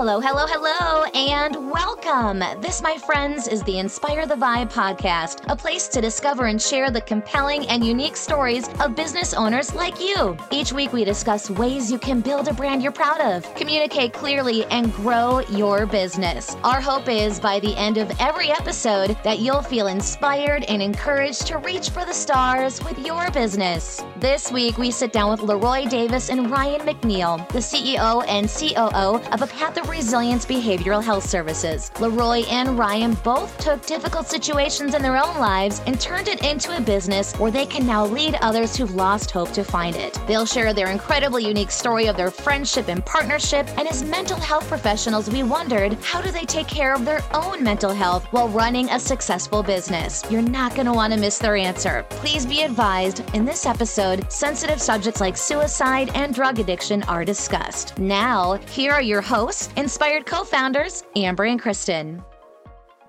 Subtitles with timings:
[0.00, 2.38] Hello, hello, hello, and welcome.
[2.62, 6.90] This, my friends, is the Inspire the Vibe podcast, a place to discover and share
[6.90, 10.38] the compelling and unique stories of business owners like you.
[10.50, 14.64] Each week, we discuss ways you can build a brand you're proud of, communicate clearly,
[14.70, 16.56] and grow your business.
[16.64, 21.46] Our hope is by the end of every episode that you'll feel inspired and encouraged
[21.48, 24.02] to reach for the stars with your business.
[24.16, 29.22] This week, we sit down with Leroy Davis and Ryan McNeil, the CEO and COO
[29.30, 31.90] of a path of Resilience Behavioral Health Services.
[32.00, 36.76] Leroy and Ryan both took difficult situations in their own lives and turned it into
[36.76, 40.18] a business where they can now lead others who've lost hope to find it.
[40.28, 44.68] They'll share their incredibly unique story of their friendship and partnership, and as mental health
[44.68, 48.88] professionals, we wondered how do they take care of their own mental health while running
[48.90, 50.24] a successful business?
[50.30, 52.06] You're not going to want to miss their answer.
[52.10, 57.98] Please be advised in this episode, sensitive subjects like suicide and drug addiction are discussed.
[57.98, 62.22] Now, here are your hosts Inspired co founders, Amber and Kristen.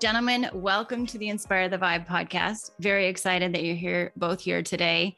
[0.00, 2.70] Gentlemen, welcome to the Inspire the Vibe podcast.
[2.80, 5.14] Very excited that you're here, both here today.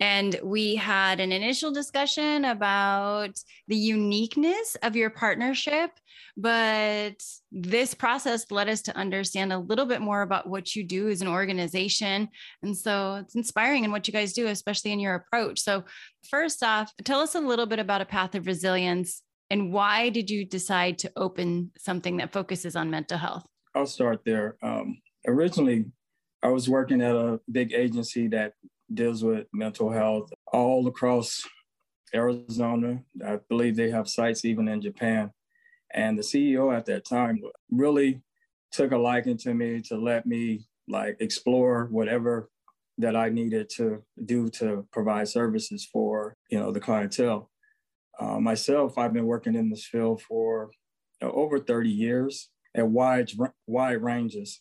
[0.00, 5.92] And we had an initial discussion about the uniqueness of your partnership,
[6.36, 11.08] but this process led us to understand a little bit more about what you do
[11.08, 12.28] as an organization.
[12.62, 15.58] And so it's inspiring in what you guys do, especially in your approach.
[15.60, 15.84] So,
[16.28, 20.30] first off, tell us a little bit about a path of resilience and why did
[20.30, 23.46] you decide to open something that focuses on mental health?
[23.74, 24.56] I'll start there.
[24.62, 25.86] Um, originally,
[26.42, 28.54] I was working at a big agency that
[28.92, 31.42] deals with mental health all across
[32.14, 33.02] Arizona.
[33.26, 35.30] I believe they have sites even in Japan.
[35.92, 38.20] And the CEO at that time really
[38.72, 42.50] took a liking to me to let me like explore whatever
[42.98, 47.50] that I needed to do to provide services for, you know, the clientele.
[48.18, 50.70] Uh, myself, I've been working in this field for
[51.22, 53.30] over 30 years at wide,
[53.66, 54.60] wide ranges.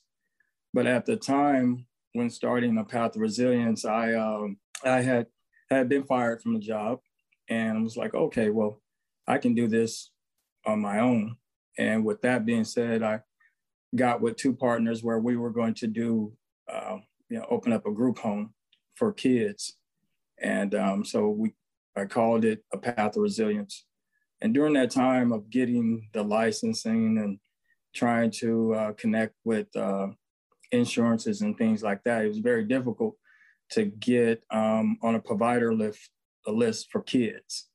[0.73, 5.27] But at the time when starting a path of resilience, I, um, I had,
[5.69, 6.99] had been fired from the job
[7.49, 8.81] and I was like, okay, well,
[9.27, 10.11] I can do this
[10.65, 11.37] on my own.
[11.77, 13.21] And with that being said, I
[13.95, 16.33] got with two partners where we were going to do,
[16.71, 16.97] uh,
[17.29, 18.53] you know, open up a group home
[18.95, 19.77] for kids.
[20.39, 21.53] And um, so we
[21.97, 23.85] I called it a path of resilience.
[24.41, 27.39] And during that time of getting the licensing and
[27.95, 30.07] trying to uh, connect with uh,
[30.71, 33.15] insurances and things like that, it was very difficult
[33.71, 36.09] to get um, on a provider list,
[36.45, 37.67] a list for kids.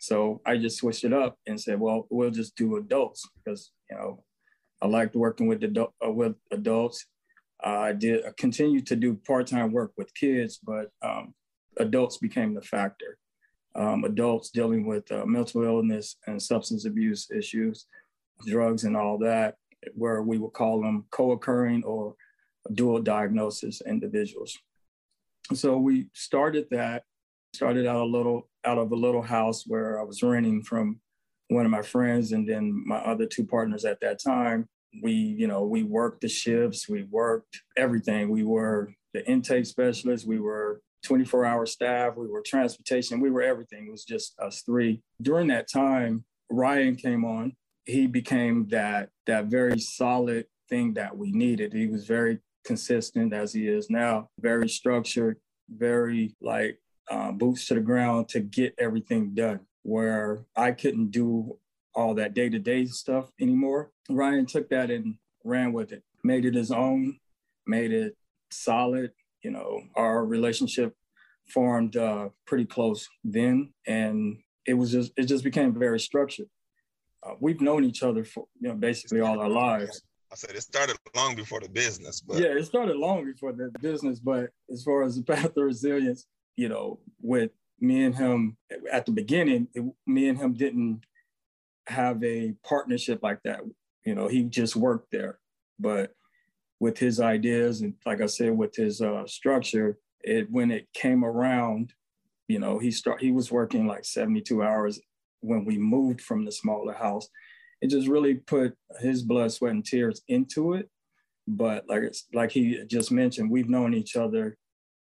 [0.00, 3.96] So I just switched it up and said, well, we'll just do adults because, you
[3.96, 4.24] know,
[4.82, 7.06] I liked working with, adult, uh, with adults.
[7.64, 11.34] Uh, I did I continued to do part-time work with kids, but um,
[11.78, 13.18] adults became the factor
[13.78, 17.86] um, adults dealing with uh, mental illness and substance abuse issues,
[18.46, 19.54] drugs and all that,
[19.94, 22.14] where we would call them co-occurring or
[22.74, 24.58] dual diagnosis individuals.
[25.54, 27.04] So we started that,
[27.54, 31.00] started out a little out of a little house where I was renting from
[31.48, 34.68] one of my friends and then my other two partners at that time.
[35.02, 38.28] We, you know, we worked the shifts, we worked everything.
[38.28, 43.40] We were the intake specialists, we were 24 hour staff, we were transportation, we were
[43.40, 43.86] everything.
[43.86, 45.00] It was just us three.
[45.22, 47.54] During that time, Ryan came on.
[47.86, 51.72] He became that that very solid thing that we needed.
[51.72, 55.38] He was very consistent as he is now, very structured,
[55.70, 56.78] very like
[57.10, 59.60] uh, boots to the ground to get everything done.
[59.84, 61.56] Where I couldn't do
[61.94, 63.92] all that day to day stuff anymore.
[64.10, 67.18] Ryan took that and ran with it, made it his own,
[67.66, 68.14] made it
[68.50, 70.94] solid, you know, our relationship
[71.50, 76.46] formed uh, pretty close then, and it was just it just became very structured.
[77.24, 80.02] Uh, we've known each other for you know basically all our lives.
[80.30, 83.70] I said it started long before the business, but yeah, it started long before the
[83.80, 84.20] business.
[84.20, 86.26] But as far as the path of resilience,
[86.56, 88.56] you know, with me and him
[88.92, 91.02] at the beginning, it, me and him didn't
[91.86, 93.60] have a partnership like that.
[94.04, 95.38] You know, he just worked there,
[95.78, 96.12] but
[96.80, 101.24] with his ideas and like I said, with his uh, structure, it when it came
[101.24, 101.92] around,
[102.48, 105.00] you know, he start he was working like 72 hours
[105.40, 107.28] when we moved from the smaller house.
[107.80, 110.88] It just really put his blood, sweat, and tears into it.
[111.46, 114.56] But like it's like he just mentioned, we've known each other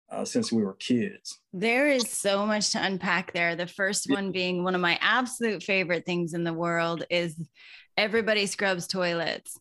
[0.09, 1.39] uh, since we were kids.
[1.53, 3.55] There is so much to unpack there.
[3.55, 7.35] The first one being one of my absolute favorite things in the world is
[7.97, 9.57] everybody scrubs toilets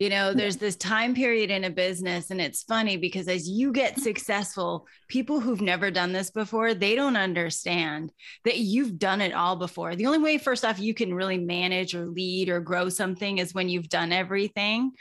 [0.00, 3.70] You know, there's this time period in a business, and it's funny because as you
[3.70, 8.10] get successful, people who've never done this before, they don't understand
[8.46, 9.94] that you've done it all before.
[9.94, 13.52] The only way, first off, you can really manage or lead or grow something is
[13.52, 14.92] when you've done everything.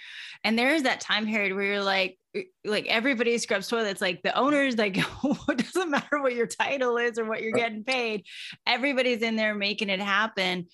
[0.43, 4.21] And there is that time period where you're like, eh, like everybody scrubs toilets like
[4.21, 8.25] the owners like it doesn't matter what your title is or what you're getting paid.
[8.67, 10.67] Everybody's in there making it happen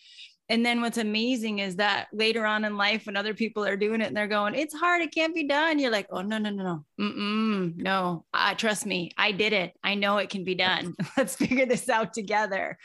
[0.49, 4.01] and then what's amazing is that later on in life when other people are doing
[4.01, 6.49] it and they're going it's hard it can't be done you're like oh no no
[6.49, 6.85] no no.
[6.99, 8.25] Mm-mm, no.
[8.33, 9.73] Uh, trust me i did it.
[9.83, 10.95] I know it can be done.
[11.17, 12.77] Let's figure this out together.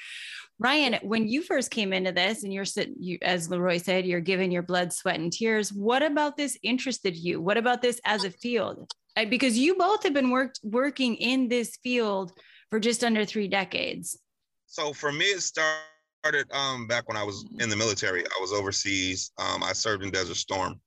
[0.58, 4.20] Ryan when you first came into this and you're sitting you, as leroy said you're
[4.20, 7.40] giving your blood sweat and tears what about this interested you?
[7.40, 8.90] What about this as a field?
[9.28, 12.32] Because you both have been worked working in this field
[12.70, 14.18] for just under three decades.
[14.66, 15.89] So for me it started
[16.20, 18.22] started um, back when I was in the military.
[18.24, 19.32] I was overseas.
[19.38, 20.78] Um, I served in Desert Storm.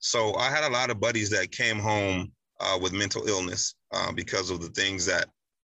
[0.00, 4.12] So I had a lot of buddies that came home uh, with mental illness uh,
[4.12, 5.28] because of the things that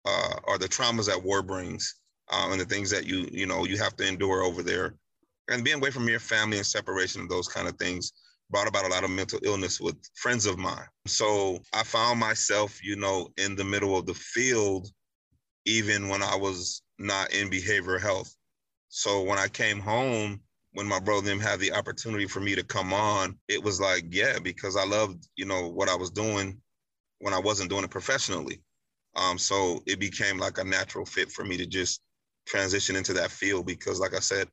[0.04, 1.94] uh, are the traumas that war brings
[2.30, 4.94] um, and the things that you, you know, you have to endure over there.
[5.50, 8.12] And being away from your family and separation of those kind of things
[8.50, 10.86] brought about a lot of mental illness with friends of mine.
[11.06, 14.88] So I found myself, you know, in the middle of the field,
[15.64, 18.34] even when I was not in behavioral health.
[18.88, 20.40] So when I came home,
[20.72, 24.04] when my brother them had the opportunity for me to come on, it was like,
[24.10, 26.60] yeah, because I loved, you know, what I was doing
[27.20, 28.62] when I wasn't doing it professionally.
[29.16, 32.00] Um, so it became like a natural fit for me to just
[32.46, 34.48] transition into that field because, like I said,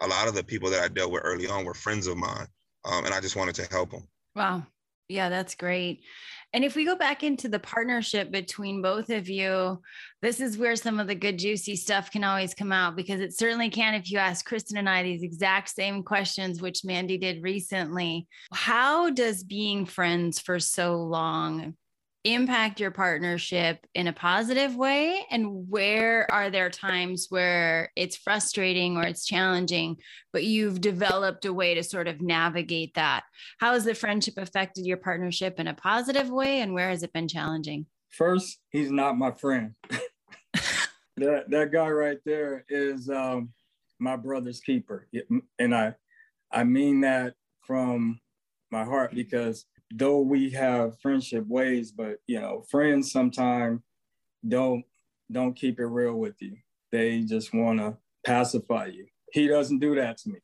[0.00, 2.46] a lot of the people that I dealt with early on were friends of mine,
[2.84, 4.06] um, and I just wanted to help them.
[4.34, 4.66] Wow.
[5.08, 6.02] Yeah, that's great.
[6.52, 9.82] And if we go back into the partnership between both of you,
[10.22, 13.36] this is where some of the good, juicy stuff can always come out because it
[13.36, 17.42] certainly can if you ask Kristen and I these exact same questions, which Mandy did
[17.42, 18.26] recently.
[18.52, 21.74] How does being friends for so long
[22.34, 25.24] impact your partnership in a positive way?
[25.30, 29.96] And where are there times where it's frustrating or it's challenging
[30.32, 33.24] but you've developed a way to sort of navigate that?
[33.58, 37.12] How has the friendship affected your partnership in a positive way and where has it
[37.12, 37.86] been challenging?
[38.10, 39.74] First he's not my friend.
[41.18, 43.48] That that guy right there is um,
[43.98, 45.08] my brother's keeper.
[45.58, 45.94] And i
[46.52, 47.34] i mean that
[47.66, 48.20] from
[48.70, 53.80] my heart because though we have friendship ways, but you know, friends sometimes
[54.46, 54.84] don't
[55.30, 56.56] don't keep it real with you.
[56.92, 59.06] They just want to pacify you.
[59.32, 60.38] He doesn't do that to me.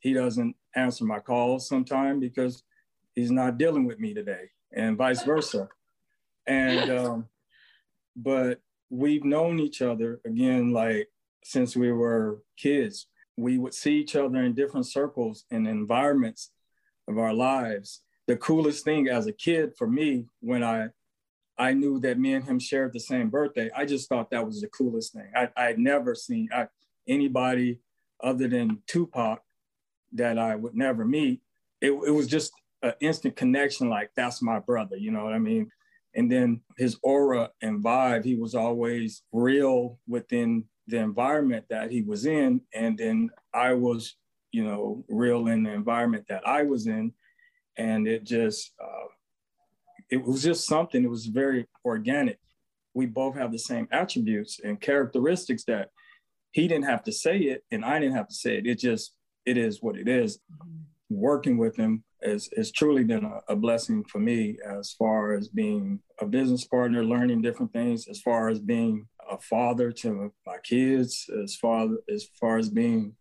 [0.00, 2.62] He doesn't answer my calls sometimes because
[3.14, 5.68] he's not dealing with me today, and vice versa.
[6.46, 7.28] And um,
[8.16, 8.60] but
[8.90, 11.08] we've known each other again, like
[11.42, 13.06] since we were kids.
[13.36, 16.50] We would see each other in different circles and environments
[17.08, 20.88] of our lives the coolest thing as a kid for me when I
[21.56, 23.70] I knew that me and him shared the same birthday.
[23.76, 25.30] I just thought that was the coolest thing.
[25.34, 26.68] I I had never seen I,
[27.06, 27.80] anybody
[28.22, 29.42] other than Tupac
[30.12, 31.40] that I would never meet.
[31.80, 34.96] It, it was just an instant connection, like that's my brother.
[34.96, 35.70] You know what I mean?
[36.14, 42.02] And then his aura and vibe, he was always real within the environment that he
[42.02, 44.16] was in, and then I was,
[44.52, 47.12] you know, real in the environment that I was in
[47.76, 49.08] and it just uh,
[50.10, 51.02] it was just something.
[51.02, 52.38] It was very organic.
[52.94, 55.90] We both have the same attributes and characteristics that
[56.52, 58.66] he didn't have to say it, and I didn't have to say it.
[58.66, 60.38] It just it is what it is.
[60.38, 60.80] Mm-hmm.
[61.10, 65.48] Working with him has, has truly been a, a, blessing for me as far as
[65.48, 70.56] being a business partner, learning different things, as far as being a father to my
[70.64, 73.14] kids, as far as far as being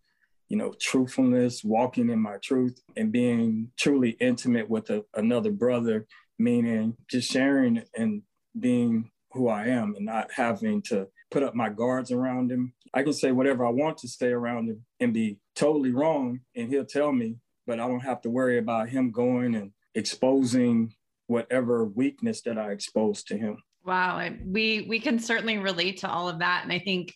[0.49, 6.05] you know, truthfulness, walking in my truth, and being truly intimate with a, another brother,
[6.37, 8.21] meaning just sharing and
[8.59, 12.73] being who I am and not having to put up my guards around him.
[12.93, 16.69] I can say whatever I want to say around him and be totally wrong, and
[16.69, 20.93] he'll tell me, but I don't have to worry about him going and exposing
[21.27, 23.57] whatever weakness that I exposed to him.
[23.85, 27.13] Wow, we we can certainly relate to all of that, and I think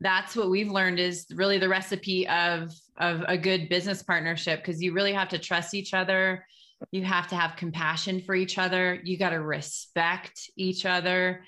[0.00, 4.82] that's what we've learned is really the recipe of of a good business partnership because
[4.82, 6.44] you really have to trust each other.
[6.90, 9.00] You have to have compassion for each other.
[9.04, 11.44] You got to respect each other.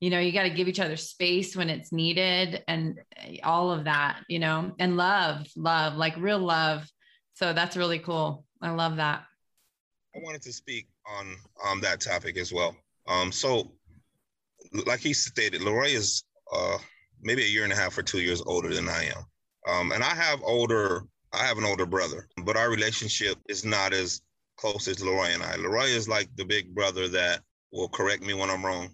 [0.00, 3.00] You know you got to give each other space when it's needed and
[3.42, 6.86] all of that you know and love love like real love.
[7.34, 8.44] So that's really cool.
[8.60, 9.24] I love that.
[10.14, 12.76] I wanted to speak on on that topic as well.
[13.08, 13.72] Um so
[14.86, 16.76] like he stated leroy is uh
[17.24, 19.24] maybe a year and a half or two years older than I am.
[19.68, 21.02] Um, and I have older,
[21.32, 24.20] I have an older brother, but our relationship is not as
[24.56, 25.56] close as Leroy and I.
[25.56, 27.40] Leroy is like the big brother that
[27.72, 28.90] will correct me when I'm wrong,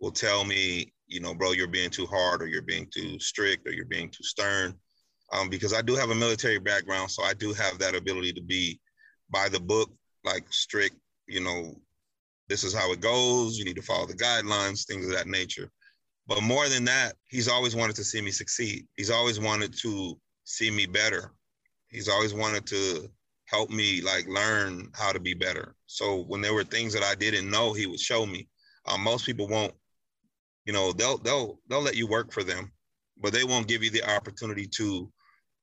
[0.00, 3.66] will tell me, you know, bro, you're being too hard or you're being too strict
[3.66, 4.74] or you're being too stern.
[5.32, 8.42] Um, because I do have a military background, so I do have that ability to
[8.42, 8.80] be
[9.30, 9.90] by the book,
[10.24, 10.96] like strict,
[11.28, 11.80] you know,
[12.48, 13.56] this is how it goes.
[13.56, 15.70] You need to follow the guidelines, things of that nature.
[16.30, 18.86] But more than that, he's always wanted to see me succeed.
[18.96, 21.32] He's always wanted to see me better.
[21.88, 23.10] He's always wanted to
[23.46, 25.74] help me like learn how to be better.
[25.86, 28.46] So when there were things that I didn't know, he would show me.
[28.86, 29.74] Um, most people won't,
[30.66, 32.70] you know, they'll they'll they'll let you work for them,
[33.20, 35.12] but they won't give you the opportunity to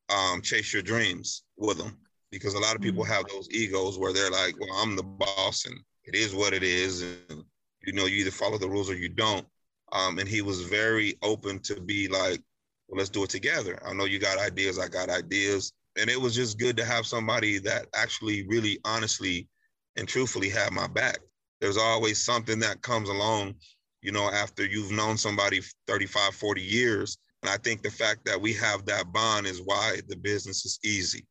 [0.10, 1.98] um, chase your dreams with them
[2.30, 3.14] because a lot of people mm-hmm.
[3.14, 6.64] have those egos where they're like, well, I'm the boss and it is what it
[6.64, 7.46] is, and
[7.86, 9.48] you know, you either follow the rules or you don't.
[9.92, 12.42] Um, and he was very open to be like,
[12.88, 13.80] well, let's do it together.
[13.86, 15.74] I know you got ideas, I got ideas.
[16.00, 19.48] And it was just good to have somebody that actually really honestly
[19.96, 21.20] and truthfully had my back.
[21.60, 23.56] There's always something that comes along,
[24.02, 27.18] you know, after you've known somebody 35, 40 years.
[27.42, 30.80] And I think the fact that we have that bond is why the business is
[30.84, 31.26] easy.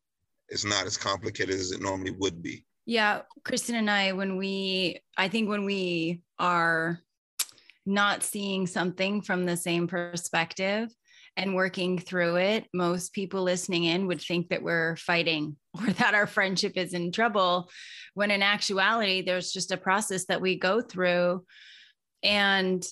[0.48, 2.64] It's not as complicated as it normally would be.
[2.86, 7.00] Yeah, Kristen and I, when we, I think when we are
[7.86, 10.90] not seeing something from the same perspective
[11.36, 16.14] and working through it, most people listening in would think that we're fighting or that
[16.14, 17.70] our friendship is in trouble,
[18.14, 21.44] when in actuality, there's just a process that we go through.
[22.22, 22.84] And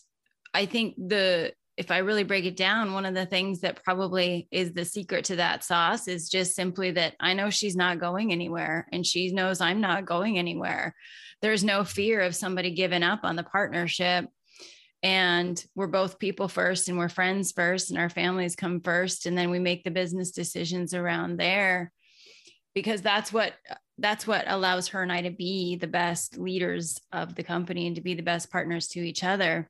[0.52, 4.46] I think the, if I really break it down, one of the things that probably
[4.52, 8.30] is the secret to that sauce is just simply that I know she's not going
[8.30, 10.94] anywhere and she knows I'm not going anywhere.
[11.42, 14.26] There's no fear of somebody giving up on the partnership
[15.04, 19.26] and we're both people first and we're friends first and our families come first.
[19.26, 21.92] And then we make the business decisions around there
[22.74, 23.52] because that's what
[23.98, 27.94] that's what allows her and I to be the best leaders of the company and
[27.96, 29.68] to be the best partners to each other.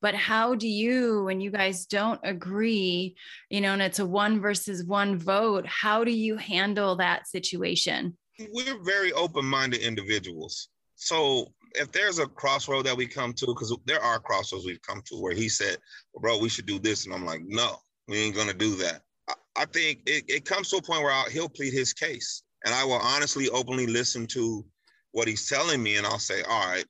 [0.00, 3.16] But how do you when you guys don't agree
[3.50, 8.16] you know and it's a one versus one vote how do you handle that situation?
[8.50, 10.68] We're very open-minded individuals.
[10.94, 15.02] So if there's a crossroad that we come to, because there are crossroads we've come
[15.06, 15.76] to where he said,
[16.20, 17.04] bro, we should do this.
[17.04, 17.76] And I'm like, no,
[18.08, 19.02] we ain't gonna do that.
[19.28, 22.42] I, I think it, it comes to a point where I'll, he'll plead his case.
[22.64, 24.64] And I will honestly, openly listen to
[25.12, 25.96] what he's telling me.
[25.96, 26.84] And I'll say, all right,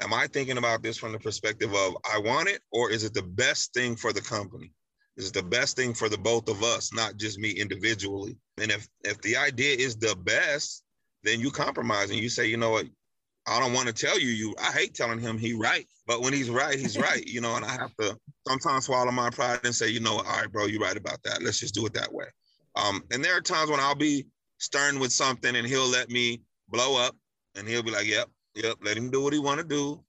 [0.00, 3.14] am I thinking about this from the perspective of I want it, or is it
[3.14, 4.72] the best thing for the company?
[5.16, 8.38] Is it the best thing for the both of us, not just me individually?
[8.58, 10.82] And if if the idea is the best,
[11.22, 12.86] then you compromise and you say, you know what,
[13.46, 14.54] I don't want to tell you, you.
[14.62, 17.56] I hate telling him he right, but when he's right, he's right, you know.
[17.56, 20.66] And I have to sometimes swallow my pride and say, you know, all right, bro,
[20.66, 21.42] you're right about that.
[21.42, 22.26] Let's just do it that way.
[22.76, 24.26] Um, and there are times when I'll be
[24.58, 27.16] stern with something, and he'll let me blow up,
[27.56, 30.02] and he'll be like, "Yep, yep, let him do what he want to do."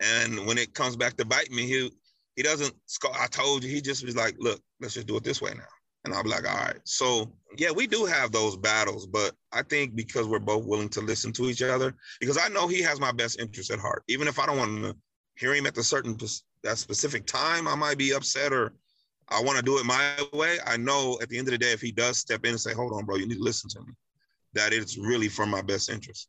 [0.00, 1.90] And when it comes back to bite me, he
[2.36, 2.74] he doesn't.
[3.18, 3.70] I told you.
[3.70, 5.64] He just was like, "Look, let's just do it this way now."
[6.06, 6.78] And I'll be like, all right.
[6.84, 11.00] So yeah, we do have those battles, but I think because we're both willing to
[11.00, 14.04] listen to each other, because I know he has my best interest at heart.
[14.06, 14.96] Even if I don't want to
[15.34, 16.16] hear him at the certain
[16.62, 18.72] that specific time, I might be upset or
[19.28, 20.58] I want to do it my way.
[20.64, 22.72] I know at the end of the day, if he does step in and say,
[22.72, 23.92] hold on, bro, you need to listen to me,
[24.54, 26.28] that it's really for my best interest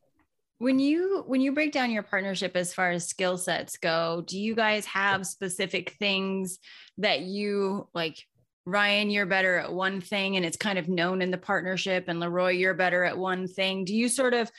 [0.59, 4.39] when you when you break down your partnership as far as skill sets go do
[4.39, 6.57] you guys have specific things
[6.97, 8.25] that you like
[8.67, 12.19] Ryan, you're better at one thing and it's kind of known in the partnership, and
[12.19, 13.85] Leroy, you're better at one thing.
[13.85, 14.51] Do you sort of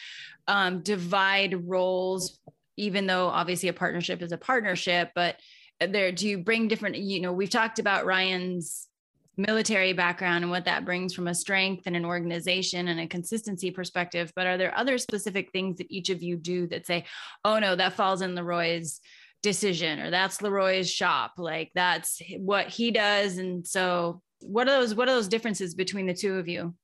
[0.47, 2.39] um, divide roles,
[2.79, 5.37] even though obviously a partnership is a partnership, but
[5.79, 8.89] there, do you bring different, you know, we've talked about Ryan's
[9.37, 13.71] military background and what that brings from a strength and an organization and a consistency
[13.71, 17.05] perspective, but are there other specific things that each of you do that say,
[17.45, 19.01] oh no, that falls in Leroy's
[19.43, 21.35] decision or that's Leroy's shop.
[21.39, 23.39] Like that's what he does.
[23.39, 26.75] And so what are those what are those differences between the two of you?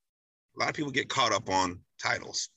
[0.56, 2.49] A lot of people get caught up on titles.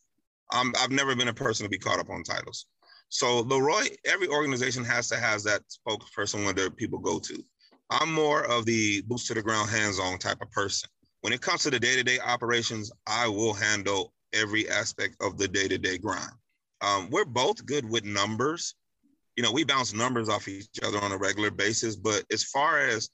[0.54, 2.68] Um, I've never been a person to be caught up on titles.
[3.10, 7.44] So Leroy, every organization has to has that spokesperson when their people go to.
[7.90, 10.90] I'm more of the boots to the ground, hands-on type of person.
[11.22, 16.00] When it comes to the day-to-day operations, I will handle every aspect of the day-to-day
[16.00, 16.32] grind.
[16.82, 18.76] Um, we're both good with numbers,
[19.38, 21.96] you know, we bounce numbers off each other on a regular basis.
[21.96, 23.10] But as far as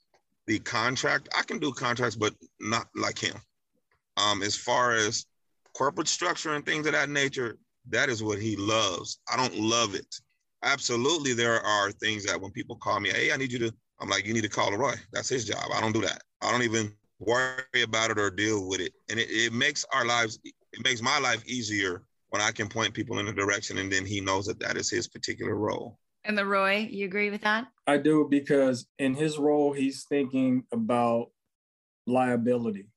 [0.47, 3.35] the contract, I can do contracts, but not like him.
[4.15, 5.25] Um, as far as
[5.73, 7.57] corporate structure and things of that nature,
[7.89, 9.19] that is what he loves.
[9.31, 10.07] I don't love it.
[10.63, 14.09] Absolutely, there are things that when people call me, hey, I need you to, I'm
[14.09, 14.95] like, you need to call Leroy.
[15.11, 15.65] That's his job.
[15.73, 16.21] I don't do that.
[16.41, 18.93] I don't even worry about it or deal with it.
[19.09, 22.93] And it, it makes our lives, it makes my life easier when I can point
[22.93, 25.99] people in a direction and then he knows that that is his particular role.
[26.25, 27.67] And Leroy, you agree with that?
[27.85, 31.31] I do because in his role, he's thinking about
[32.07, 32.87] liability.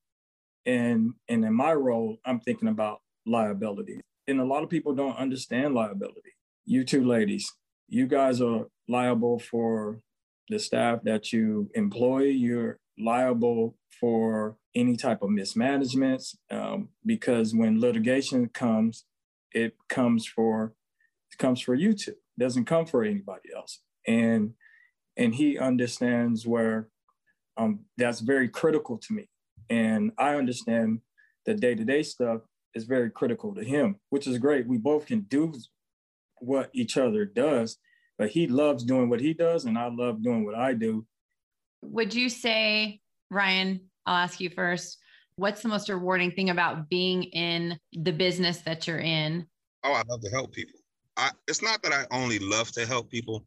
[0.64, 4.00] And, and in my role, I'm thinking about liability.
[4.28, 6.34] And a lot of people don't understand liability.
[6.64, 7.52] You two ladies,
[7.88, 10.00] you guys are liable for
[10.48, 12.22] the staff that you employ.
[12.24, 19.04] You're liable for any type of mismanagements um, because when litigation comes,
[19.52, 20.74] it comes for
[21.32, 22.14] it comes for you two.
[22.36, 23.80] It doesn't come for anybody else.
[24.06, 24.54] And
[25.16, 26.88] and he understands where
[27.56, 29.28] um, that's very critical to me.
[29.70, 31.00] And I understand
[31.46, 32.42] the day-to-day stuff
[32.74, 34.66] is very critical to him, which is great.
[34.66, 35.54] We both can do
[36.40, 37.78] what each other does,
[38.18, 41.06] but he loves doing what he does, and I love doing what I do.
[41.82, 43.00] Would you say,
[43.30, 44.98] Ryan, I'll ask you first,
[45.36, 49.46] what's the most rewarding thing about being in the business that you're in?
[49.82, 50.75] Oh, I love to help people.
[51.16, 53.44] I, it's not that I only love to help people.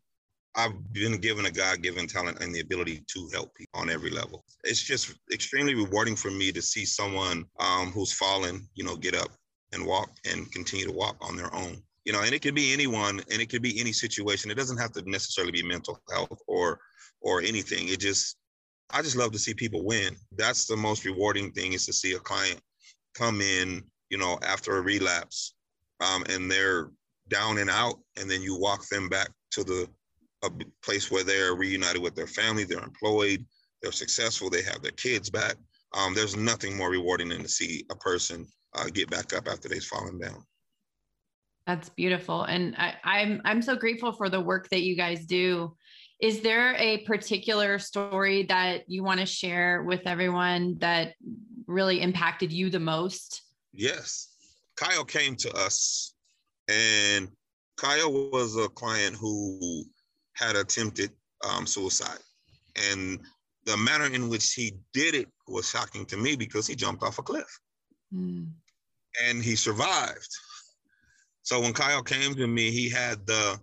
[0.56, 4.10] I've been given a God given talent and the ability to help people on every
[4.10, 4.44] level.
[4.64, 9.16] It's just extremely rewarding for me to see someone um, who's fallen, you know, get
[9.16, 9.30] up
[9.72, 11.82] and walk and continue to walk on their own.
[12.06, 14.50] You know, and it could be anyone and it could be any situation.
[14.50, 16.80] It doesn't have to necessarily be mental health or
[17.22, 17.90] or anything.
[17.90, 18.38] It just
[18.90, 20.16] I just love to see people win.
[20.36, 22.60] That's the most rewarding thing is to see a client
[23.14, 25.54] come in, you know, after a relapse
[26.00, 26.90] um, and they're
[27.30, 29.88] down and out, and then you walk them back to the
[30.44, 30.50] a
[30.82, 33.46] place where they're reunited with their family, they're employed,
[33.82, 35.56] they're successful, they have their kids back.
[35.94, 39.68] Um, there's nothing more rewarding than to see a person uh, get back up after
[39.68, 40.44] they've fallen down.
[41.68, 45.76] That's beautiful, and I, I'm I'm so grateful for the work that you guys do.
[46.20, 51.14] Is there a particular story that you want to share with everyone that
[51.68, 53.44] really impacted you the most?
[53.72, 54.28] Yes.
[54.76, 56.14] Kyle came to us,
[56.70, 57.30] and
[57.78, 59.84] Kyle was a client who
[60.36, 61.12] had attempted
[61.50, 62.20] um, suicide.
[62.92, 63.20] And
[63.66, 67.20] the manner in which he did it was shocking to me because he jumped off
[67.20, 67.60] a cliff
[68.14, 68.48] mm.
[69.26, 70.30] and he survived.
[71.44, 73.60] So when Kyle came to me, he had the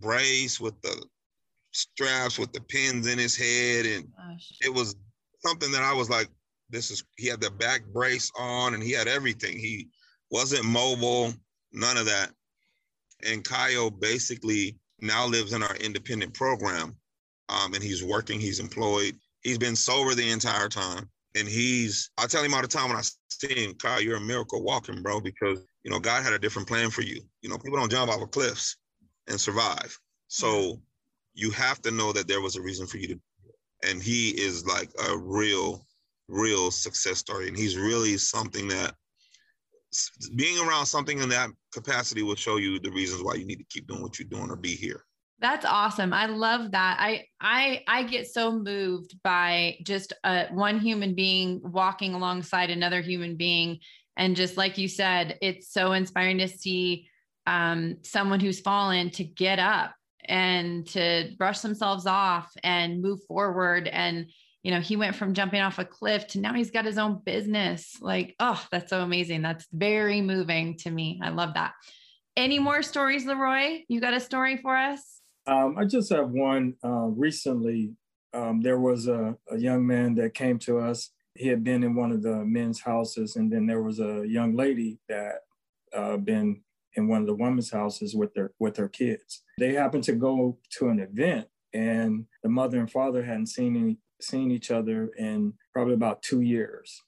[0.00, 1.04] brace with the
[1.72, 3.84] straps with the pins in his head.
[3.86, 4.58] And Gosh.
[4.62, 4.96] it was
[5.44, 6.28] something that I was like,
[6.70, 9.58] this is, he had the back brace on and he had everything.
[9.58, 9.88] He
[10.30, 11.34] wasn't mobile,
[11.74, 12.30] none of that.
[13.28, 16.96] And Kyle basically now lives in our independent program.
[17.48, 19.16] Um, and he's working, he's employed.
[19.42, 21.08] He's been sober the entire time.
[21.36, 24.20] And he's, I tell him all the time when I see him, Kyle, you're a
[24.20, 27.20] miracle walking, bro, because, you know, God had a different plan for you.
[27.42, 28.76] You know, people don't jump off of cliffs
[29.28, 29.98] and survive.
[30.28, 30.80] So
[31.34, 33.20] you have to know that there was a reason for you to
[33.84, 35.86] and he is like a real
[36.28, 38.94] real success story and he's really something that
[40.36, 43.66] being around something in that capacity will show you the reasons why you need to
[43.70, 45.04] keep doing what you're doing or be here.
[45.40, 46.12] That's awesome.
[46.12, 46.96] I love that.
[47.00, 53.00] I i i get so moved by just uh, one human being walking alongside another
[53.00, 53.80] human being.
[54.16, 57.08] And just like you said it's so inspiring to see
[57.46, 59.94] um, someone who's fallen to get up
[60.26, 63.88] and to brush themselves off and move forward.
[63.88, 64.30] And
[64.64, 67.20] you know he went from jumping off a cliff to now he's got his own
[67.24, 67.96] business.
[68.00, 69.42] Like oh that's so amazing.
[69.42, 71.20] That's very moving to me.
[71.22, 71.74] I love that.
[72.36, 73.82] Any more stories leroy?
[73.88, 75.20] You got a story for us?
[75.46, 77.92] Um, i just have one uh, recently
[78.32, 81.10] um, there was a, a young man that came to us.
[81.36, 84.56] He had been in one of the men's houses and then there was a young
[84.56, 85.40] lady that
[85.94, 86.62] uh, been
[86.96, 89.42] in one of the women's houses with their with their kids.
[89.58, 93.98] They happened to go to an event, and the mother and father hadn't seen any,
[94.20, 97.02] seen each other in probably about two years.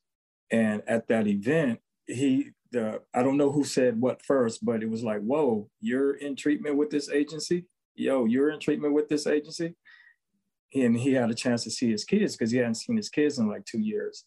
[0.50, 4.90] And at that event, he the I don't know who said what first, but it
[4.90, 7.66] was like, "Whoa, you're in treatment with this agency?
[7.94, 9.74] Yo, you're in treatment with this agency."
[10.74, 13.38] And he had a chance to see his kids because he hadn't seen his kids
[13.38, 14.24] in like two years.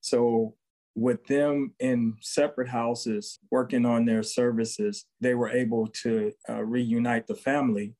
[0.00, 0.54] So
[0.94, 7.26] with them in separate houses working on their services, they were able to uh, reunite
[7.26, 7.94] the family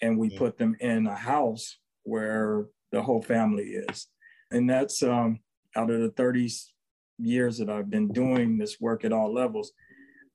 [0.00, 4.06] and we put them in a house where the whole family is.
[4.50, 5.40] And that's um,
[5.76, 6.50] out of the 30
[7.18, 9.72] years that I've been doing this work at all levels,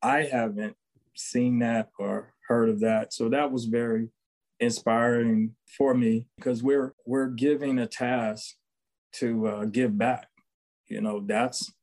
[0.02, 0.76] I haven't
[1.16, 3.14] seen that or heard of that.
[3.14, 4.10] So that was very
[4.60, 8.56] inspiring for me because we're we're giving a task
[9.14, 10.28] to uh, give back.
[10.88, 11.74] You know, that's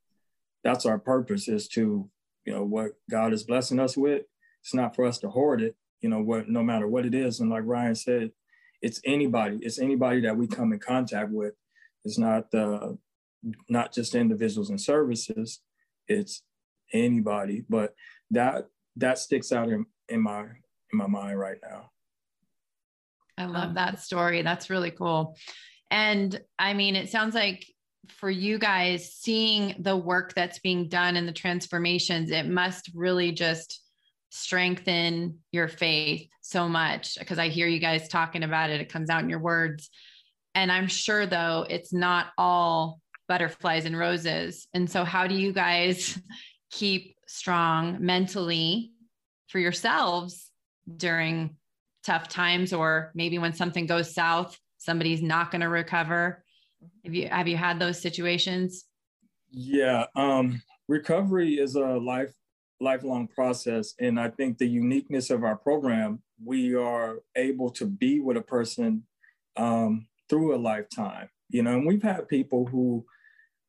[0.65, 2.09] that's our purpose is to,
[2.45, 4.23] you know, what God is blessing us with.
[4.63, 7.41] It's not for us to hoard it, you know, what no matter what it is.
[7.41, 8.31] And like Ryan said,
[8.83, 11.55] it's anybody, it's anybody that we come in contact with.
[12.05, 12.93] It's not uh,
[13.69, 15.61] not just individuals and services,
[16.09, 16.43] it's
[16.93, 17.65] anybody.
[17.69, 17.95] But
[18.33, 18.67] that
[18.97, 21.91] that sticks out in, in my in my mind right now.
[23.39, 24.43] I love that story.
[24.43, 25.37] That's really cool.
[25.91, 27.67] And I mean, it sounds like
[28.09, 33.33] for you guys seeing the work that's being done and the transformations, it must really
[33.33, 33.82] just
[34.35, 38.81] strengthen your faith so much because I hear you guys talking about it.
[38.81, 39.91] It comes out in your words.
[40.55, 44.67] And I'm sure, though, it's not all butterflies and roses.
[44.73, 46.19] And so, how do you guys
[46.71, 48.93] keep strong mentally
[49.49, 50.51] for yourselves
[50.97, 51.57] during
[52.03, 56.43] tough times or maybe when something goes south somebody's not going to recover
[57.05, 58.87] have you have you had those situations
[59.53, 62.35] yeah um recovery is a life
[62.83, 63.95] lifelong process.
[63.99, 68.43] And i think the uniqueness of our program we are able to be with a
[68.43, 69.05] person
[69.57, 73.05] um, through a lifetime you know and we've had people who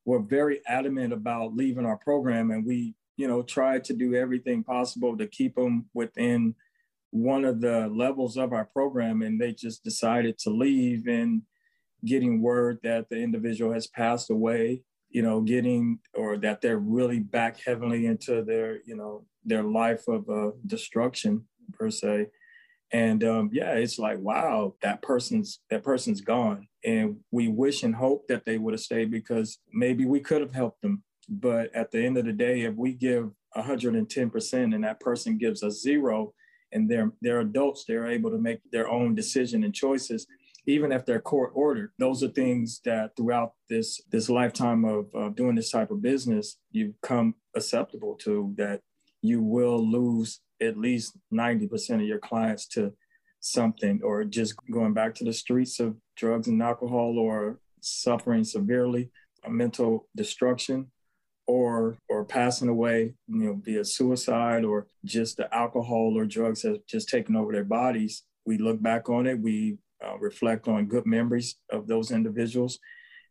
[0.05, 4.63] were very adamant about leaving our program and we you know tried to do everything
[4.63, 6.55] possible to keep them within
[7.11, 11.43] one of the levels of our program and they just decided to leave and
[12.05, 14.81] getting word that the individual has passed away
[15.13, 20.07] you know getting or that they're really back heavily into their you know their life
[20.07, 22.27] of uh, destruction per se.
[22.91, 26.67] And um, yeah it's like wow that person's that person's gone.
[26.83, 30.53] And we wish and hope that they would have stayed because maybe we could have
[30.53, 31.03] helped them.
[31.29, 35.61] But at the end of the day if we give 110% and that person gives
[35.63, 36.33] us zero
[36.71, 40.25] and they're they're adults they're able to make their own decision and choices
[40.65, 45.29] even if they're court ordered those are things that throughout this this lifetime of uh,
[45.29, 48.81] doing this type of business you've come acceptable to that
[49.21, 52.93] you will lose at least 90% of your clients to
[53.39, 59.11] something or just going back to the streets of drugs and alcohol or suffering severely
[59.45, 60.89] a mental destruction
[61.45, 66.77] or or passing away, you know, via suicide or just the alcohol or drugs have
[66.87, 68.23] just taken over their bodies.
[68.45, 72.79] We look back on it, we uh, reflect on good memories of those individuals.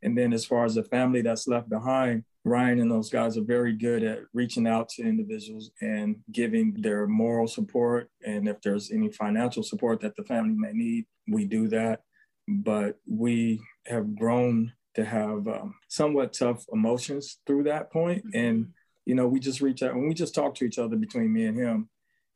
[0.02, 3.44] And then as far as the family that's left behind, Ryan and those guys are
[3.44, 8.10] very good at reaching out to individuals and giving their moral support.
[8.26, 12.00] And if there's any financial support that the family may need, we do that.
[12.48, 18.26] But we have grown to have um, somewhat tough emotions through that point.
[18.26, 18.38] Mm-hmm.
[18.38, 18.66] And,
[19.06, 21.46] you know, we just reach out and we just talk to each other between me
[21.46, 21.88] and him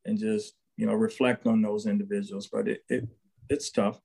[0.04, 2.48] and just, you know, reflect on those individuals.
[2.50, 3.08] But it, it
[3.48, 4.00] it's tough.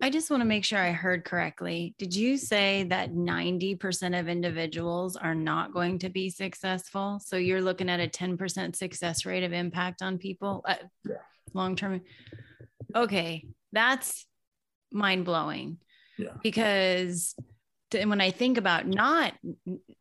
[0.00, 1.94] I just want to make sure I heard correctly.
[1.98, 7.20] Did you say that 90% of individuals are not going to be successful?
[7.24, 11.16] So you're looking at a 10% success rate of impact on people uh, yeah.
[11.54, 12.02] long term?
[12.94, 14.26] Okay, that's
[14.92, 15.78] mind blowing.
[16.18, 16.34] Yeah.
[16.42, 17.34] Because
[17.92, 19.34] when I think about not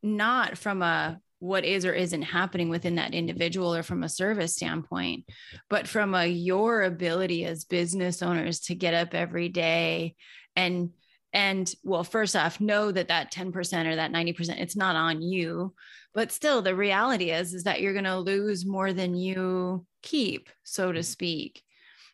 [0.02, 4.56] not from a what is or isn't happening within that individual or from a service
[4.56, 5.26] standpoint.
[5.70, 10.16] But from a your ability as business owners to get up every day
[10.56, 10.92] and
[11.34, 13.54] and well first off know that that 10%
[13.86, 15.74] or that 90% it's not on you.
[16.14, 20.50] But still the reality is is that you're going to lose more than you keep
[20.64, 21.04] so to mm-hmm.
[21.04, 21.62] speak.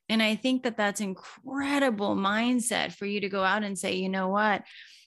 [0.09, 4.09] And i think that that's incredible mindset for you to go out and say you
[4.09, 4.63] know what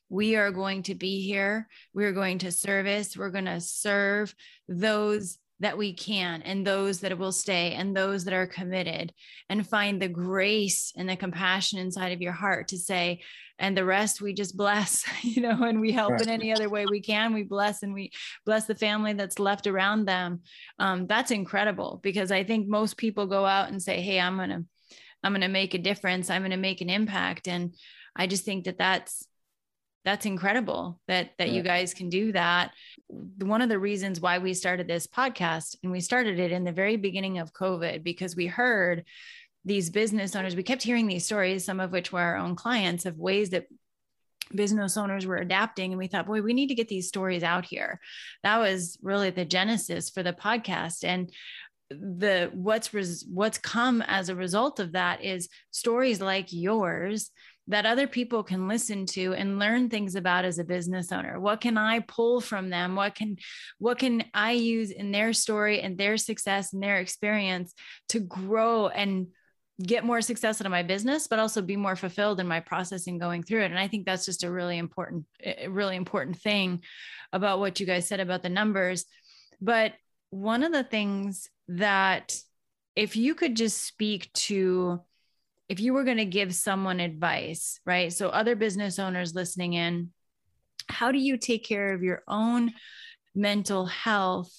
[0.08, 1.68] we are going to be here.
[1.92, 3.16] We're going to service.
[3.16, 4.34] We're going to serve
[4.68, 9.12] those that we can and those that will stay and those that are committed.
[9.48, 13.20] And find the grace and the compassion inside of your heart to say
[13.58, 16.86] and the rest we just bless you know and we help in any other way
[16.86, 17.32] we can.
[17.32, 18.12] We bless and we
[18.44, 20.40] bless the family that's left around them.
[20.78, 24.64] Um, that's incredible because i think most people go out and say hey i'm gonna
[25.22, 26.30] i'm gonna make a difference.
[26.30, 27.48] I'm gonna make an impact.
[27.48, 27.74] And
[28.16, 29.26] i just think that that's
[30.04, 31.54] that's incredible that that yeah.
[31.54, 32.72] you guys can do that
[33.08, 36.72] one of the reasons why we started this podcast and we started it in the
[36.72, 39.04] very beginning of covid because we heard
[39.64, 43.06] these business owners we kept hearing these stories some of which were our own clients
[43.06, 43.66] of ways that
[44.54, 47.64] business owners were adapting and we thought boy we need to get these stories out
[47.64, 47.98] here
[48.42, 51.32] that was really the genesis for the podcast and
[51.90, 57.30] the what's res, what's come as a result of that is stories like yours
[57.68, 61.40] that other people can listen to and learn things about as a business owner.
[61.40, 62.94] What can i pull from them?
[62.94, 63.36] What can
[63.78, 67.72] what can i use in their story and their success and their experience
[68.10, 69.28] to grow and
[69.82, 73.06] get more success out of my business but also be more fulfilled in my process
[73.06, 73.70] and going through it?
[73.70, 75.24] And i think that's just a really important
[75.68, 76.82] really important thing
[77.32, 79.04] about what you guys said about the numbers.
[79.60, 79.94] But
[80.30, 82.36] one of the things that
[82.94, 85.00] if you could just speak to
[85.68, 88.12] if you were going to give someone advice, right?
[88.12, 90.10] So, other business owners listening in,
[90.88, 92.72] how do you take care of your own
[93.34, 94.50] mental health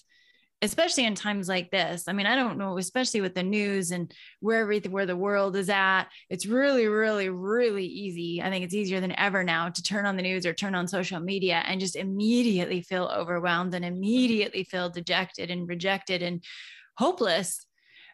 [0.61, 2.05] especially in times like this.
[2.07, 5.55] I mean, I don't know, especially with the news and where everything, where the world
[5.55, 6.05] is at.
[6.29, 8.41] It's really, really, really easy.
[8.41, 10.87] I think it's easier than ever now to turn on the news or turn on
[10.87, 16.43] social media and just immediately feel overwhelmed and immediately feel dejected and rejected and
[16.97, 17.65] hopeless.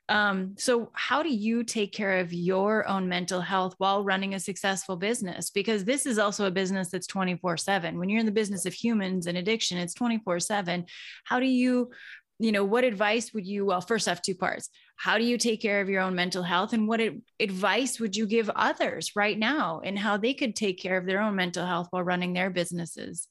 [0.09, 4.39] Um, so, how do you take care of your own mental health while running a
[4.39, 5.49] successful business?
[5.49, 7.97] Because this is also a business that's 24 7.
[7.97, 10.85] When you're in the business of humans and addiction, it's 24 7.
[11.23, 11.91] How do you
[12.39, 15.61] you know what advice would you well first off two parts how do you take
[15.61, 19.37] care of your own mental health and what it, advice would you give others right
[19.37, 22.49] now and how they could take care of their own mental health while running their
[22.49, 23.27] businesses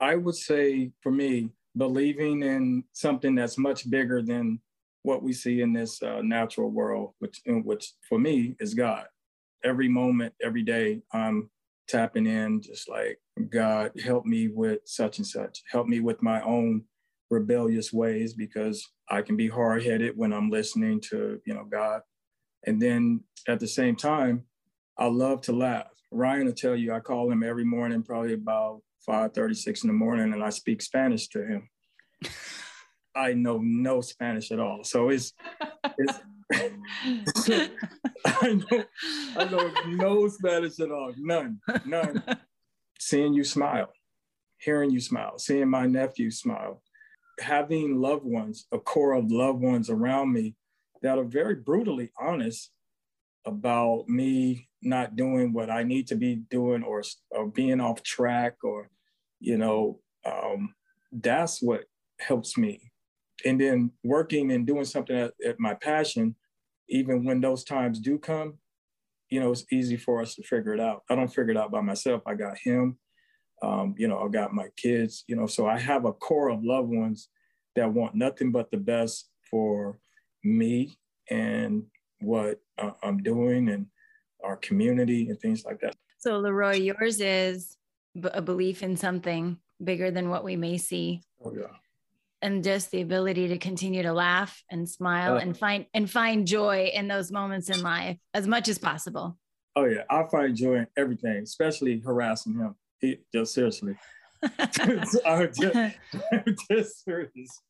[0.00, 4.58] i would say for me believing in something that's much bigger than
[5.02, 9.06] what we see in this uh, natural world which which for me is god
[9.64, 11.50] every moment every day i'm
[11.88, 13.18] tapping in just like
[13.50, 16.82] god help me with such and such help me with my own
[17.32, 22.02] rebellious ways because I can be hard headed when I'm listening to, you know, God.
[22.66, 24.44] And then at the same time,
[24.98, 25.88] I love to laugh.
[26.12, 30.32] Ryan will tell you I call him every morning, probably about 5:36 in the morning,
[30.32, 31.68] and I speak Spanish to him.
[33.14, 34.84] I know no Spanish at all.
[34.84, 35.32] So it's
[35.98, 36.20] it's
[38.24, 38.84] I know
[39.36, 41.12] I know no Spanish at all.
[41.18, 41.60] None.
[41.86, 42.22] None.
[42.98, 43.92] Seeing you smile,
[44.58, 46.82] hearing you smile, seeing my nephew smile,
[47.40, 50.54] having loved ones, a core of loved ones around me
[51.02, 52.70] that are very brutally honest
[53.44, 58.56] about me not doing what I need to be doing or, or being off track
[58.62, 58.90] or,
[59.40, 60.74] you know, um,
[61.10, 61.84] that's what
[62.20, 62.91] helps me.
[63.44, 66.36] And then working and doing something at, at my passion,
[66.88, 68.58] even when those times do come,
[69.30, 71.02] you know, it's easy for us to figure it out.
[71.08, 72.22] I don't figure it out by myself.
[72.26, 72.98] I got him.
[73.62, 76.64] Um, you know, I got my kids, you know, so I have a core of
[76.64, 77.28] loved ones
[77.76, 79.98] that want nothing but the best for
[80.42, 80.98] me
[81.30, 81.84] and
[82.20, 83.86] what uh, I'm doing and
[84.44, 85.94] our community and things like that.
[86.18, 87.76] So, Leroy, yours is
[88.24, 91.22] a belief in something bigger than what we may see.
[91.44, 91.66] Oh, yeah.
[92.42, 96.46] And just the ability to continue to laugh and smile uh, and find and find
[96.46, 99.38] joy in those moments in life as much as possible.
[99.76, 102.74] Oh yeah, I find joy in everything, especially harassing him.
[103.00, 103.96] He just seriously.
[105.24, 107.60] I'm just, just serious.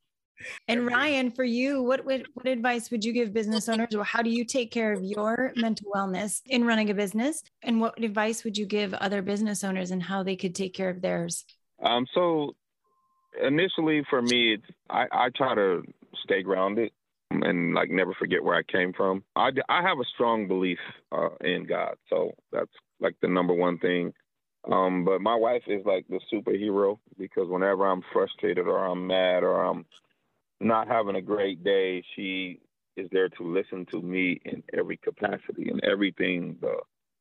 [0.69, 4.23] And Ryan, for you, what, would what advice would you give business owners, or how
[4.23, 7.43] do you take care of your mental wellness in running a business?
[7.63, 10.91] And what advice would you give other business owners and how they could take care
[10.91, 11.45] of theirs?
[11.83, 12.57] Um, so
[13.40, 15.83] initially, for me, it's I, I try to
[16.25, 16.90] stay grounded
[17.31, 19.25] and like never forget where I came from.
[19.37, 20.79] I, I have a strong belief
[21.11, 24.12] uh, in God, so that's like the number one thing.
[24.71, 29.42] Um, but my wife is like the superhero because whenever I'm frustrated or I'm mad
[29.42, 29.85] or I'm
[30.61, 32.61] not having a great day, she
[32.97, 36.75] is there to listen to me in every capacity and everything the,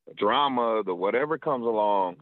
[0.07, 2.17] the drama, the whatever comes along.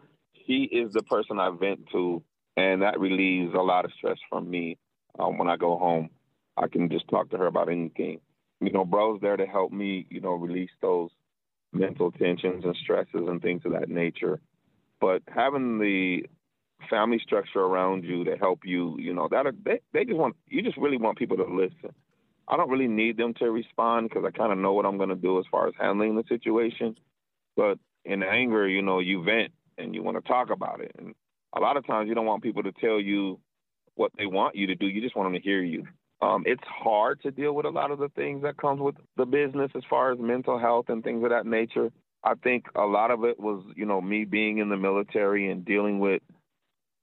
[0.47, 2.23] She is the person I vent to,
[2.59, 4.77] and that relieves a lot of stress from me
[5.17, 6.09] um, when I go home.
[6.57, 8.19] I can just talk to her about anything.
[8.59, 11.09] You know, bro's there to help me, you know, release those
[11.71, 14.41] mental tensions and stresses and things of that nature.
[14.99, 16.25] But having the
[16.89, 20.35] family structure around you to help you, you know, that are, they they just want
[20.47, 21.93] you just really want people to listen.
[22.47, 25.09] I don't really need them to respond because I kind of know what I'm going
[25.09, 26.97] to do as far as handling the situation.
[27.55, 30.93] But in anger, you know, you vent and you want to talk about it.
[30.97, 31.13] And
[31.55, 33.39] a lot of times you don't want people to tell you
[33.95, 34.87] what they want you to do.
[34.87, 35.85] You just want them to hear you.
[36.21, 39.25] Um, it's hard to deal with a lot of the things that comes with the
[39.25, 41.89] business as far as mental health and things of that nature.
[42.23, 45.63] I think a lot of it was, you know, me being in the military and
[45.63, 46.21] dealing with–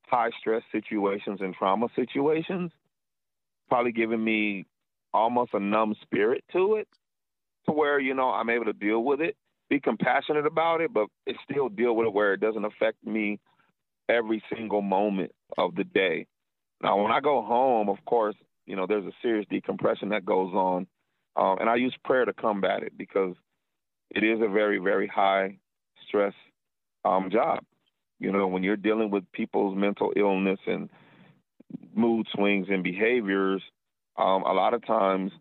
[0.07, 2.71] high stress situations and trauma situations,
[3.69, 4.67] probably giving me
[5.13, 6.89] almost a numb spirit to it,
[7.67, 9.37] to where, you know, I'm able to deal with it,
[9.69, 11.09] be compassionate about it, but
[11.51, 13.41] still deal with it where it doesn't affect me
[14.09, 16.27] every single moment of the day.
[16.83, 20.53] Now, when I go home, of course, you know, there's a serious decompression that goes
[20.53, 20.87] on.
[21.37, 23.35] Um, and I use prayer to combat it because
[24.11, 25.59] it is a very, very high
[26.07, 26.33] stress
[27.05, 27.61] um, job.
[28.19, 30.89] You know, when you're dealing with people's mental illness and
[31.95, 33.63] mood swings and behaviors,
[34.17, 35.33] um, a lot of times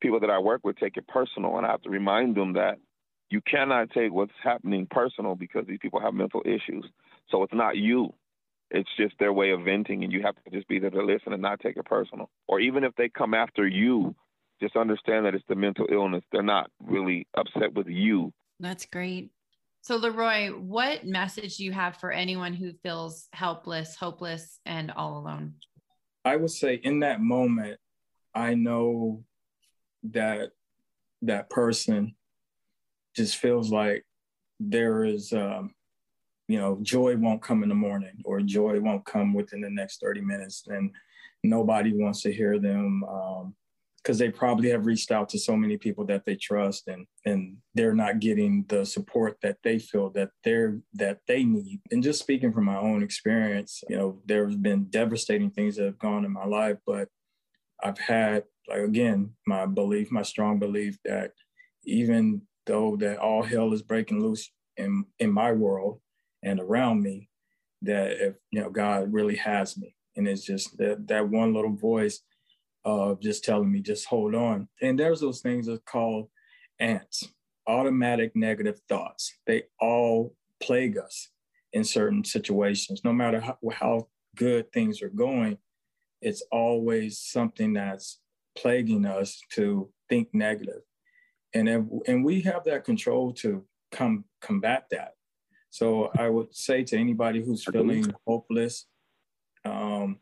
[0.00, 2.78] people that I work with take it personal, and I have to remind them that
[3.28, 6.84] you cannot take what's happening personal because these people have mental issues.
[7.28, 8.12] So it's not you.
[8.70, 11.32] It's just their way of venting, and you have to just be there to listen
[11.32, 12.30] and not take it personal.
[12.48, 14.14] Or even if they come after you,
[14.60, 16.24] just understand that it's the mental illness.
[16.32, 18.32] They're not really upset with you.
[18.58, 19.30] That's great.
[19.82, 25.18] So, Leroy, what message do you have for anyone who feels helpless, hopeless, and all
[25.18, 25.54] alone?
[26.24, 27.78] I would say in that moment,
[28.34, 29.22] I know
[30.10, 30.50] that
[31.22, 32.16] that person
[33.14, 34.04] just feels like
[34.58, 35.72] there is, um,
[36.48, 40.00] you know, joy won't come in the morning or joy won't come within the next
[40.00, 40.64] 30 minutes.
[40.68, 40.92] And
[41.42, 43.00] nobody wants to hear them
[44.02, 47.06] because um, they probably have reached out to so many people that they trust and
[47.24, 52.02] and they're not getting the support that they feel that they're that they need and
[52.02, 56.24] just speaking from my own experience you know there's been devastating things that have gone
[56.24, 57.08] in my life but
[57.82, 61.32] i've had like again my belief my strong belief that
[61.84, 66.00] even though that all hell is breaking loose in in my world
[66.46, 67.28] and around me
[67.82, 69.94] that if you know god really has me.
[70.16, 72.20] And it's just that that one little voice
[72.86, 74.68] of just telling me just hold on.
[74.80, 76.28] And there's those things that called
[76.78, 77.24] ants
[77.68, 79.34] automatic negative thoughts.
[79.46, 81.28] They all plague us
[81.72, 83.02] in certain situations.
[83.02, 85.58] No matter how, how good things are going
[86.22, 88.18] it's always something that's
[88.58, 90.82] plaguing us to think negative.
[91.54, 95.12] And if, and we have that control to come combat that
[95.76, 98.86] so i would say to anybody who's feeling hopeless
[99.66, 100.18] um,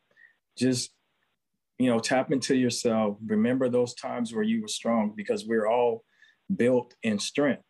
[0.56, 0.90] just
[1.78, 3.18] you know tap into yourself.
[3.26, 6.04] Remember those times where you were strong because we're all
[6.56, 7.64] built in strength.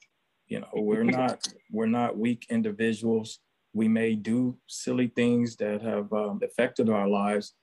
[0.47, 3.41] You know we're not we're not weak individuals.
[3.73, 7.55] We may do silly things that have um, affected our lives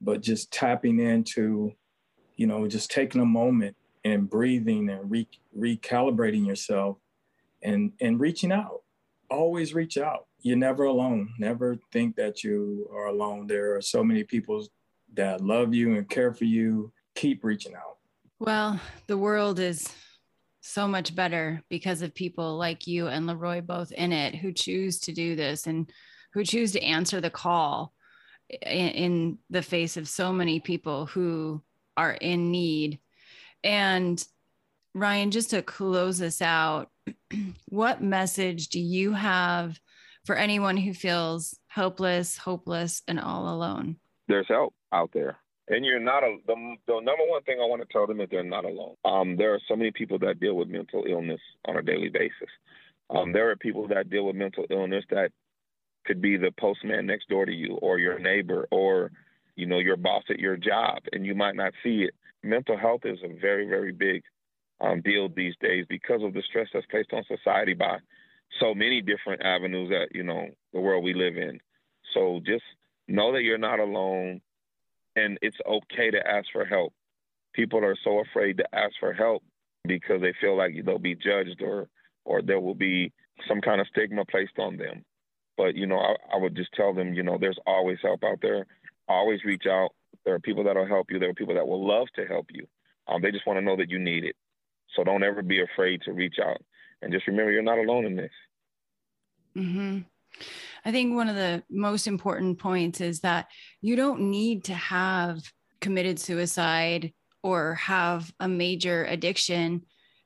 [0.00, 1.72] but just tapping into
[2.36, 6.98] you know just taking a moment and breathing and re- recalibrating yourself
[7.62, 8.82] and and reaching out
[9.30, 11.28] always reach out you're never alone.
[11.40, 13.48] Never think that you are alone.
[13.48, 14.64] There are so many people
[15.14, 16.92] that love you and care for you.
[17.16, 17.96] Keep reaching out.
[18.38, 19.88] Well, the world is
[20.60, 25.00] so much better because of people like you and Leroy both in it who choose
[25.00, 25.90] to do this and
[26.32, 27.92] who choose to answer the call
[28.48, 31.60] in, in the face of so many people who
[31.96, 33.00] are in need.
[33.64, 34.24] And
[34.96, 36.88] Ryan, just to close us out,
[37.68, 39.78] what message do you have
[40.24, 43.96] for anyone who feels hopeless, hopeless, and all alone?
[44.26, 45.36] There's help out there.
[45.68, 46.54] And you're not a, the,
[46.86, 48.94] the number one thing I want to tell them is they're not alone.
[49.04, 52.48] Um, there are so many people that deal with mental illness on a daily basis.
[53.10, 55.30] Um, there are people that deal with mental illness that
[56.06, 59.10] could be the postman next door to you, or your neighbor, or
[59.56, 62.14] you know your boss at your job, and you might not see it.
[62.42, 64.22] Mental health is a very, very big
[64.80, 67.98] um, deal these days because of the stress that's placed on society by
[68.60, 71.60] so many different avenues that you know the world we live in.
[72.14, 72.64] So just
[73.08, 74.40] know that you're not alone,
[75.16, 76.92] and it's okay to ask for help.
[77.54, 79.42] People are so afraid to ask for help
[79.86, 81.88] because they feel like they'll be judged or
[82.24, 83.12] or there will be
[83.48, 85.04] some kind of stigma placed on them.
[85.56, 88.40] But you know, I, I would just tell them, you know, there's always help out
[88.42, 88.66] there.
[89.08, 89.90] Always reach out.
[90.24, 91.18] There are people that'll help you.
[91.18, 92.66] There are people that will love to help you.
[93.08, 94.34] Um, they just want to know that you need it.
[94.94, 96.62] So don't ever be afraid to reach out.
[97.02, 98.30] And just remember, you're not alone in this.
[99.56, 99.98] Mm-hmm.
[100.84, 103.46] I think one of the most important points is that
[103.80, 105.40] you don't need to have
[105.80, 109.82] committed suicide or have a major addiction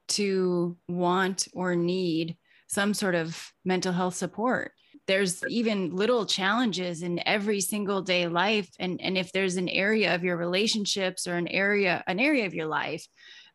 [0.09, 2.37] to want or need
[2.69, 4.73] some sort of mental health support
[5.11, 10.15] there's even little challenges in every single day life and and if there's an area
[10.15, 13.05] of your relationships or an area an area of your life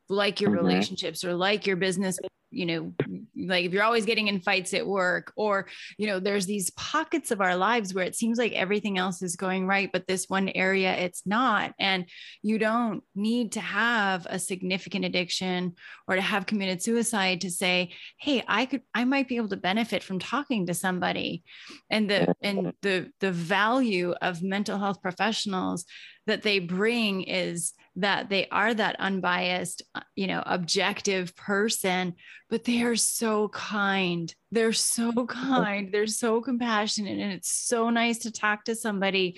[0.09, 0.65] like your mm-hmm.
[0.65, 2.19] relationships or like your business
[2.51, 2.93] you know
[3.35, 7.31] like if you're always getting in fights at work or you know there's these pockets
[7.31, 10.49] of our lives where it seems like everything else is going right but this one
[10.49, 11.73] area it's not.
[11.79, 12.05] And
[12.41, 15.75] you don't need to have a significant addiction
[16.07, 19.57] or to have committed suicide to say hey i could i might be able to
[19.57, 21.43] benefit from talking to somebody.
[21.89, 25.85] And the and the the value of mental health professionals
[26.27, 32.15] that they bring is that they are that unbiased, uh, you know, objective person,
[32.49, 34.33] but they are so kind.
[34.51, 35.91] They're so kind.
[35.91, 37.19] They're so compassionate.
[37.19, 39.37] And it's so nice to talk to somebody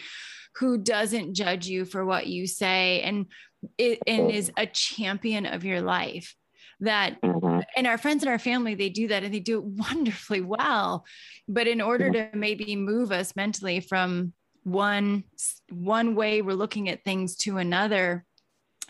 [0.55, 3.27] who doesn't judge you for what you say and
[3.77, 6.35] it and is a champion of your life
[6.79, 7.59] that mm-hmm.
[7.75, 11.05] and our friends and our family they do that and they do it wonderfully well
[11.47, 14.33] but in order to maybe move us mentally from
[14.67, 15.23] one
[15.69, 18.25] one way we're looking at things to another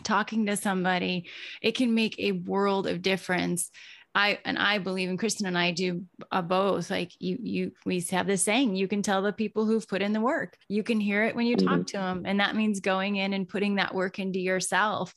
[0.02, 1.28] talking to somebody
[1.62, 3.70] it can make a world of difference
[4.14, 6.90] I and I believe, and Kristen and I do uh, both.
[6.90, 10.12] Like you, you, we have this saying: you can tell the people who've put in
[10.12, 10.56] the work.
[10.68, 11.68] You can hear it when you mm-hmm.
[11.68, 15.14] talk to them, and that means going in and putting that work into yourself.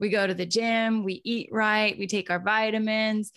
[0.00, 3.32] We go to the gym, we eat right, we take our vitamins,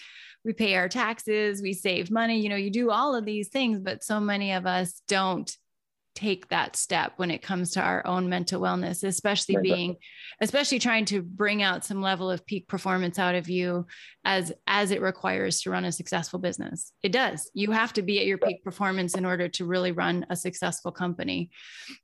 [0.45, 2.39] we pay our taxes, we save money.
[2.39, 5.51] You know, you do all of these things, but so many of us don't
[6.15, 9.95] take that step when it comes to our own mental wellness especially being
[10.41, 13.85] especially trying to bring out some level of peak performance out of you
[14.25, 16.91] as as it requires to run a successful business.
[17.03, 17.49] It does.
[17.53, 20.91] You have to be at your peak performance in order to really run a successful
[20.91, 21.51] company.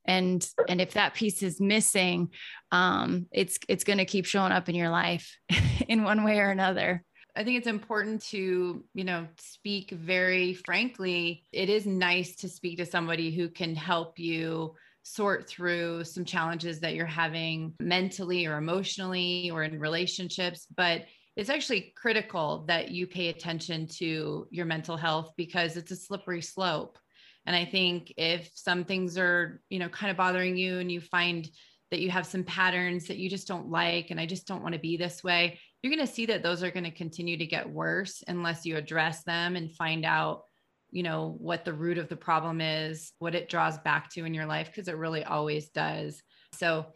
[0.06, 2.30] And and if that piece is missing
[2.72, 5.38] um it's it's going to keep showing up in your life
[5.88, 7.04] in one way or another
[7.38, 11.44] I think it's important to, you know, speak very frankly.
[11.54, 14.74] It is nice to speak to somebody who can help you
[15.04, 21.04] sort through some challenges that you're having mentally or emotionally or in relationships, but
[21.36, 26.42] it's actually critical that you pay attention to your mental health because it's a slippery
[26.42, 26.98] slope.
[27.46, 31.00] And I think if some things are, you know, kind of bothering you and you
[31.00, 31.48] find
[31.92, 34.74] that you have some patterns that you just don't like and I just don't want
[34.74, 37.46] to be this way, you're going to see that those are going to continue to
[37.46, 40.44] get worse unless you address them and find out
[40.90, 44.34] you know what the root of the problem is what it draws back to in
[44.34, 46.22] your life because it really always does.
[46.54, 46.88] So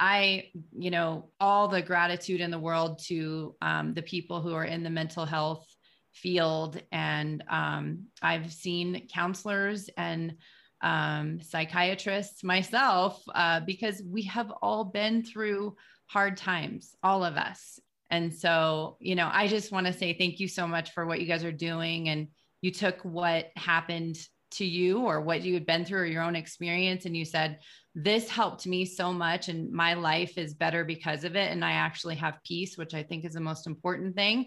[0.00, 0.44] i
[0.76, 4.82] you know all the gratitude in the world to um, the people who are in
[4.82, 5.64] the mental health
[6.12, 10.34] field and um, i've seen counselors and
[10.82, 15.76] um, psychiatrists myself uh, because we have all been through
[16.06, 17.78] hard times all of us
[18.10, 21.20] and so, you know, I just want to say thank you so much for what
[21.20, 22.08] you guys are doing.
[22.08, 22.28] And
[22.60, 24.18] you took what happened
[24.52, 27.58] to you or what you had been through or your own experience and you said,
[27.94, 31.50] this helped me so much and my life is better because of it.
[31.52, 34.46] And I actually have peace, which I think is the most important thing.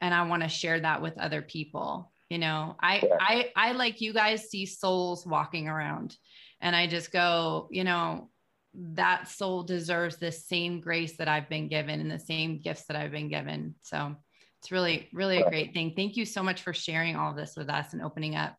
[0.00, 2.10] And I want to share that with other people.
[2.30, 6.16] You know, I, I, I like you guys see souls walking around
[6.62, 8.30] and I just go, you know,
[8.74, 12.96] that soul deserves the same grace that I've been given and the same gifts that
[12.96, 13.74] I've been given.
[13.82, 14.16] So
[14.60, 15.92] it's really, really a great thing.
[15.94, 18.56] Thank you so much for sharing all this with us and opening up.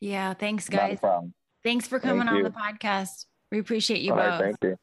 [0.00, 0.34] Yeah.
[0.34, 1.00] Thanks, guys.
[1.64, 3.24] Thanks for coming on the podcast.
[3.50, 4.40] We appreciate you all both.
[4.40, 4.76] Right, thank you.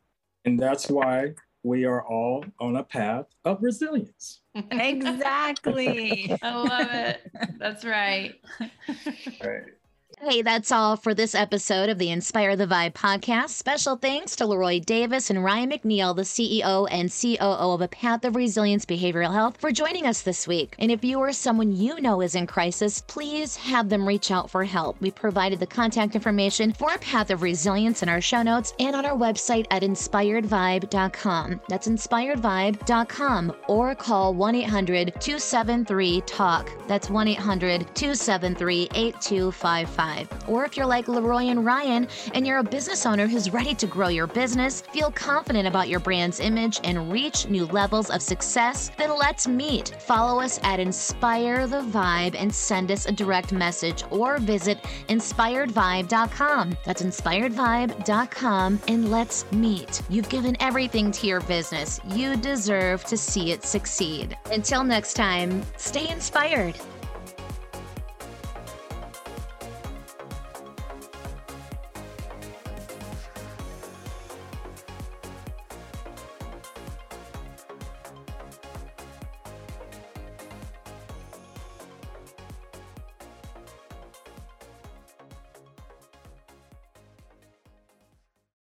[0.44, 4.42] And that's why we are all on a path of resilience.
[4.56, 6.36] exactly.
[6.42, 7.32] I love it.
[7.58, 8.36] That's right.
[9.44, 9.64] right.
[10.22, 13.50] Hey, that's all for this episode of the Inspire the Vibe podcast.
[13.50, 18.24] Special thanks to Leroy Davis and Ryan McNeil, the CEO and COO of A Path
[18.24, 20.74] of Resilience Behavioral Health, for joining us this week.
[20.80, 24.50] And if you or someone you know is in crisis, please have them reach out
[24.50, 25.00] for help.
[25.02, 28.96] We provided the contact information for A Path of Resilience in our show notes and
[28.96, 31.62] on our website at inspiredvibe.com.
[31.68, 36.88] That's inspiredvibe.com or call 1 800 273 TALK.
[36.88, 40.05] That's 1 800 273 8255.
[40.48, 43.88] Or if you're like Leroy and Ryan and you're a business owner who's ready to
[43.88, 48.92] grow your business, feel confident about your brand's image, and reach new levels of success,
[48.98, 49.96] then let's meet.
[50.00, 56.78] Follow us at Inspire the Vibe and send us a direct message or visit inspiredvibe.com.
[56.86, 60.02] That's inspiredvibe.com and let's meet.
[60.10, 62.00] You've given everything to your business.
[62.06, 64.38] You deserve to see it succeed.
[64.52, 66.76] Until next time, stay inspired.